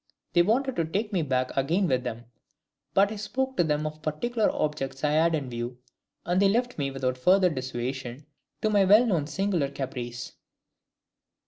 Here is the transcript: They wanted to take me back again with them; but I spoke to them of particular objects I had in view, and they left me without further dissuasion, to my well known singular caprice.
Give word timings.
They 0.33 0.41
wanted 0.41 0.75
to 0.77 0.85
take 0.85 1.13
me 1.13 1.21
back 1.21 1.55
again 1.55 1.87
with 1.87 2.03
them; 2.03 2.25
but 2.95 3.11
I 3.11 3.17
spoke 3.17 3.55
to 3.57 3.63
them 3.63 3.85
of 3.85 4.01
particular 4.01 4.49
objects 4.51 5.03
I 5.03 5.11
had 5.11 5.35
in 5.35 5.47
view, 5.47 5.77
and 6.25 6.41
they 6.41 6.49
left 6.49 6.79
me 6.79 6.89
without 6.89 7.19
further 7.19 7.51
dissuasion, 7.51 8.25
to 8.63 8.71
my 8.71 8.83
well 8.83 9.05
known 9.05 9.27
singular 9.27 9.69
caprice. 9.69 10.31